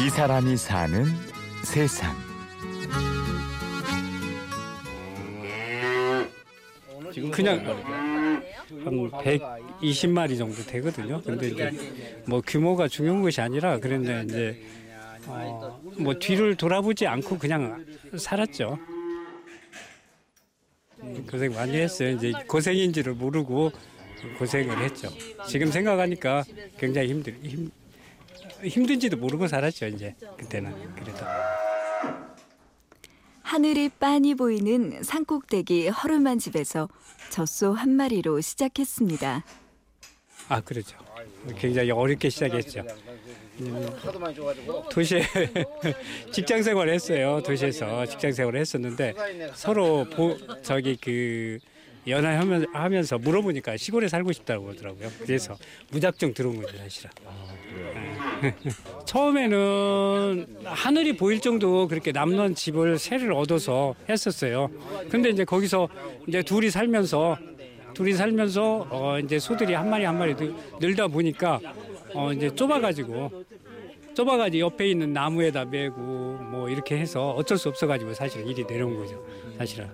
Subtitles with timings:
[0.00, 1.04] 이 사람이 사는
[1.64, 2.14] 세상.
[7.12, 11.20] 지금 그냥 한 120마리 정도 되거든요.
[11.22, 11.72] 근데 이제
[12.26, 14.62] 뭐 규모가 중요한 것이 아니라 그런데 이제
[15.26, 17.84] 어, 뭐 뒤를 돌아보지 않고 그냥
[18.16, 18.78] 살았죠.
[21.02, 22.10] 음, 고생 많이 했어요.
[22.10, 23.72] 이제 고생인지를 모르고
[24.38, 25.08] 고생을 했죠.
[25.48, 26.44] 지금 생각하니까
[26.78, 27.70] 굉장히 힘들 힘
[28.62, 29.86] 힘든지도 모르고 살았죠.
[29.86, 31.18] 이제 그때는 그래도.
[33.42, 36.88] 하늘이 빤히 보이는 산꼭대기 허름한 집에서
[37.30, 39.44] 젖소 한 마리로 시작했습니다.
[40.48, 40.98] 아 그렇죠.
[41.56, 42.84] 굉장히 어렵게 시작했죠.
[44.90, 45.22] 도시에
[46.32, 47.42] 직장 생활을 했어요.
[47.42, 49.14] 도시에서 직장 생활을 했었는데
[49.54, 51.58] 서로 보, 저기 그
[52.08, 55.08] 연애하면서 물어보니까 시골에 살고 싶다고 그러더라고요.
[55.20, 55.56] 그래서
[55.90, 57.10] 무작정 들어온 거죠 사실은.
[58.42, 58.54] 네.
[59.04, 64.70] 처음에는 하늘이 보일 정도 그렇게 남는 집을 세를 얻어서 했었어요.
[65.10, 65.88] 근데 이제 거기서
[66.26, 67.36] 이제 둘이 살면서
[67.94, 70.34] 둘이 살면서 어 이제 소들이 한 마리 한 마리
[70.80, 71.60] 늘다 보니까
[72.14, 73.44] 어 이제 좁아가지고
[74.14, 79.24] 좁아가지고 옆에 있는 나무에다 메고 뭐 이렇게 해서 어쩔 수 없어가지고 사실 일이 내려온 거죠.
[79.58, 79.88] 사실은.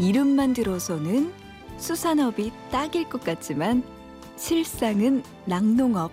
[0.00, 1.30] 이름만 들어서는
[1.76, 3.82] 수산업이 딱일 것 같지만
[4.36, 6.10] 실상은 낙농업.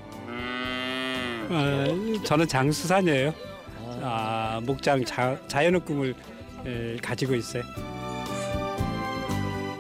[1.50, 1.86] 어,
[2.26, 3.34] 저는 장수산이에요.
[4.02, 6.14] 아, 목장 자, 자연의 꿈을
[6.66, 7.64] 에, 가지고 있어요.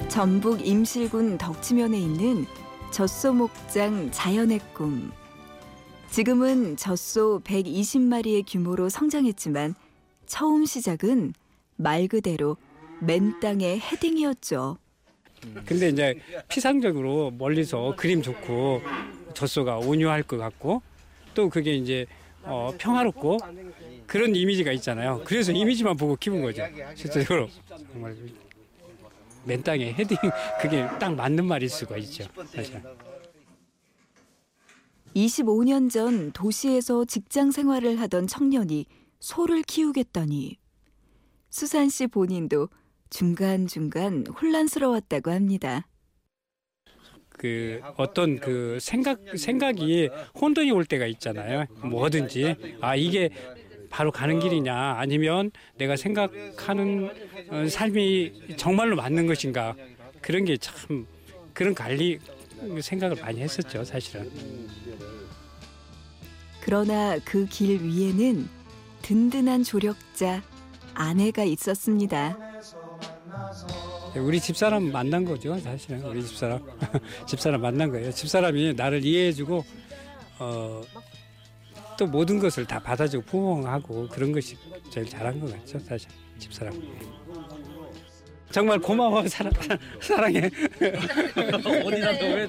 [0.07, 2.45] 전북 임실군 덕지면에 있는
[2.91, 5.11] 젖소 목장 자연의 꿈.
[6.09, 9.75] 지금은 젖소 120마리의 규모로 성장했지만
[10.25, 11.33] 처음 시작은
[11.75, 12.55] 말 그대로
[12.99, 14.77] 맨 땅의 헤딩이었죠.
[15.65, 18.81] 근데 이제 피상적으로 멀리서 그림 좋고
[19.33, 20.81] 젖소가 온유할 것 같고
[21.33, 22.05] 또 그게 이제
[22.43, 23.37] 어, 평화롭고
[24.07, 25.21] 그런 이미지가 있잖아요.
[25.25, 26.63] 그래서 이미지만 보고 키운 거죠.
[26.95, 27.49] 실제적으로
[27.91, 28.15] 정말
[29.43, 30.17] 맨 땅에 헤딩
[30.61, 32.25] 그게 딱 맞는 말일 수가 있죠.
[32.53, 32.81] 사실.
[35.15, 38.85] 25년 전 도시에서 직장 생활을 하던 청년이
[39.19, 40.57] 소를 키우겠다니
[41.49, 42.69] 수산 씨 본인도
[43.09, 45.87] 중간중간 혼란스러웠다고 합니다.
[47.29, 50.09] 그 어떤 그 생각 생각이
[50.39, 51.65] 혼돈이 올 때가 있잖아요.
[51.83, 53.29] 뭐든지 아 이게
[53.89, 57.09] 바로 가는 길이냐 아니면 내가 생각하는
[57.49, 59.75] 어, 삶이 정말로 맞는 것인가
[60.21, 61.05] 그런 게 참
[61.53, 62.19] 그런 관리
[62.81, 64.29] 생각을 많이 했었죠 사실은.
[66.61, 68.47] 그러나 그 길 위에는
[69.03, 70.43] 든든한 조력자
[70.93, 72.37] 아내가 있었습니다.
[74.19, 76.61] 우리 집사람 만난 거죠 사실은 우리 집사람
[77.27, 78.11] 집사람 만난 거예요.
[78.11, 79.63] 집사람이 나를 이해해주고
[80.39, 80.81] 어,
[81.97, 84.57] 또 모든 것을 다 받아주고 포옹하고 그런 것이
[84.89, 86.73] 제일 잘한 것 같죠 사실 집사람.
[88.51, 89.51] 정말 고마워 사랑
[89.99, 90.49] 사랑해.
[90.79, 92.47] 어디다 왜?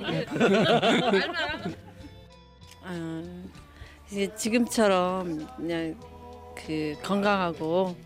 [2.85, 3.23] 아,
[4.11, 5.99] 이제 지금처럼 그냥
[6.55, 7.97] 그 건강하고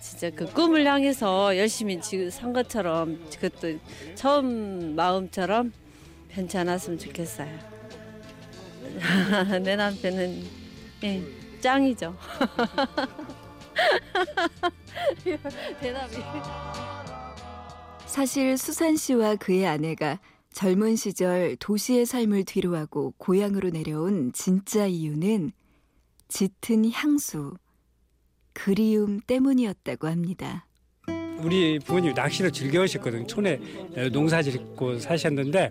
[0.00, 3.78] 진짜 그 꿈을 향해서 열심히 지금 산 것처럼 그것도
[4.14, 5.72] 처음 마음처럼
[6.28, 7.76] 변치 않았으면 좋겠어요.
[9.62, 10.44] 내 남편은
[11.04, 11.22] 예,
[11.60, 12.16] 짱이죠.
[15.80, 16.16] 대답이.
[18.06, 20.18] 사실 수산 씨와 그의 아내가
[20.52, 25.52] 젊은 시절 도시의 삶을 뒤로하고 고향으로 내려온 진짜 이유는
[26.28, 27.54] 짙은 향수,
[28.56, 30.66] 그리움 때문이었다고 합니다.
[31.38, 33.28] 우리 부모님 낚시를 즐겨하셨거든.
[33.28, 33.60] 촌에
[34.12, 35.70] 농사 짓고 사셨는데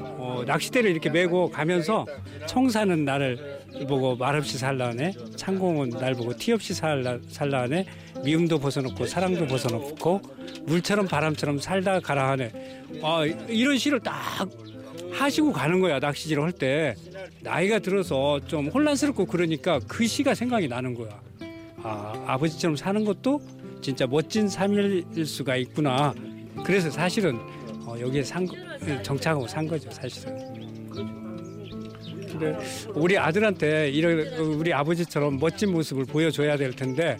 [0.00, 2.06] 어, 낚시대를 이렇게 메고 가면서
[2.46, 5.12] 청사는 나를 보고 말없이 살라네.
[5.36, 7.86] 창공은 날 보고 티 없이 살라, 살라네.
[8.24, 10.20] 미움도 벗어놓고 사랑도 벗어놓고
[10.66, 12.52] 물처럼 바람처럼 살다 가라 하네.
[13.00, 14.48] 아, 이런 시를 딱
[15.12, 16.96] 하시고 가는 거야 낚시질을 할 때.
[17.40, 21.20] 나이가 들어서 좀 혼란스럽고 그러니까 그 시가 생각이 나는 거야
[21.82, 23.40] 아, 아버지처럼 사는 것도
[23.80, 26.12] 진짜 멋진 삶일 수가 있구나
[26.64, 27.38] 그래서 사실은
[27.86, 28.56] 어, 여기에 산 거,
[29.02, 30.58] 정착하고 산 거죠 사실은.
[32.30, 32.56] 근데
[32.94, 37.16] 우리 아들한테 이런 우리 아버지처럼 멋진 모습을 보여줘야 될 텐데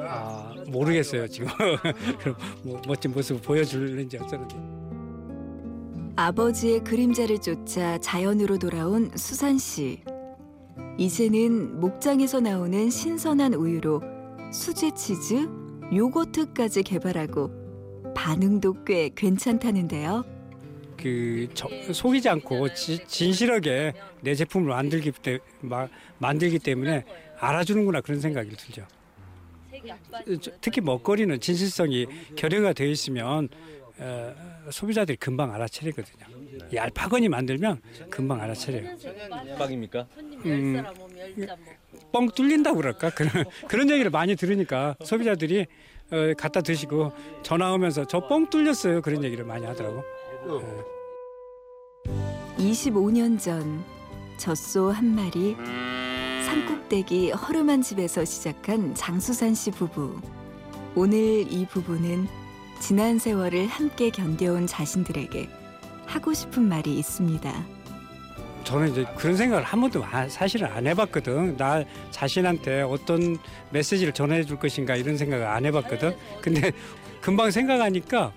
[0.00, 1.48] 아, 모르겠어요 지금
[2.64, 4.56] 뭐 멋진 모습을 보여줄는지 어쩌는지.
[6.16, 10.00] 아버지의 그림자를 쫓아 자연으로 돌아온 수산 씨.
[10.98, 14.02] 이제는 목장에서 나오는 신선한 우유로
[14.52, 15.48] 수제 치즈,
[15.94, 17.50] 요거트까지 개발하고
[18.14, 20.24] 반응도 꽤 괜찮다는데요.
[20.96, 25.86] 그 저- 속이지 않고 지- 진실하게 내 제품을 만들기 때 마,
[26.18, 27.04] 만들기 때문에
[27.38, 28.86] 알아주는구나 그런 생각이 들죠.
[30.40, 32.06] 저- 특히 먹거리는 진실성이
[32.36, 33.48] 결여가 되어 있으면
[33.98, 34.34] 어,
[34.70, 36.26] 소비자들이 금방 알아차리거든요.
[36.74, 38.94] 얄팍하니 만들면 금방 알아차려요.
[39.58, 40.06] 빵입니까?
[40.44, 40.84] 음,
[42.12, 45.66] 뻥 뚫린다 고 그럴까 그런 그런 얘기를 많이 들으니까 소비자들이
[46.12, 47.12] 어, 갖다 드시고
[47.42, 50.02] 전화 오면서 저 뻥 뚫렸어요 그런 얘기를 많이 하더라고.
[52.58, 53.82] 25년 전
[54.38, 55.56] 젖소 한 마리
[56.46, 60.20] 산꼭대기 허름한 집에서 시작한 장수산 씨 부부.
[60.94, 61.18] 오늘
[61.52, 62.26] 이 부부는
[62.80, 65.48] 지난 세월을 함께 견뎌온 자신들에게
[66.06, 67.75] 하고 싶은 말이 있습니다.
[68.66, 71.56] 저는 이제 그런 생각을 한 번도 아- 사실은 안 해봤거든.
[71.56, 73.38] 나 자신한테 어떤
[73.70, 76.16] 메시지를 전해줄 것인가 이런 생각을 안 해봤거든.
[76.42, 76.72] 근데
[77.20, 78.32] 금방 생각하니까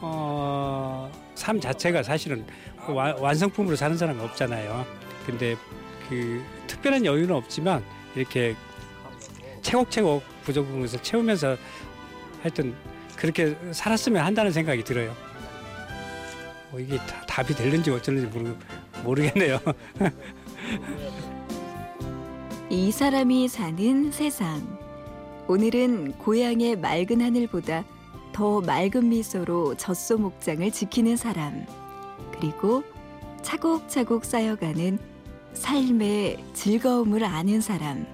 [0.00, 2.46] 어, 삶 자체가 사실은
[2.88, 4.86] 와- 완성품으로 사는 사람이 없잖아요.
[5.26, 5.54] 근데
[6.08, 7.84] 그 특별한 여유는 없지만
[8.16, 8.56] 이렇게
[9.60, 10.22] 채곡채곡
[10.80, 11.58] 것을 채우면서
[12.40, 12.74] 하여튼
[13.16, 15.14] 그렇게 살았으면 한다는 생각이 들어요.
[16.70, 18.54] 뭐 이게 다- 답이 될는지 어쩌는지 모르,
[19.04, 19.58] 모르겠네요.
[22.70, 24.78] 이 사람이 사는 세상.
[25.48, 27.84] 오늘은 고향의 맑은 하늘보다
[28.32, 31.64] 더 맑은 미소로 젖소 목장을 지키는 사람.
[32.32, 32.84] 그리고
[33.42, 34.98] 차곡차곡 쌓여가는
[35.54, 38.06] 삶의 즐거움을 아는 사람.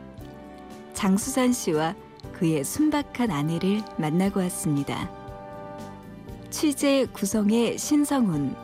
[0.92, 1.94] 장수산 씨와
[2.32, 5.10] 그의 순박한 아내를 만나고 왔습니다.
[6.50, 8.54] 취재 구성의 신성훈,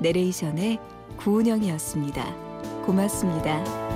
[0.00, 0.80] 내레이션의
[1.18, 2.24] 구운영이었습니다.
[2.86, 3.87] 고맙습니다.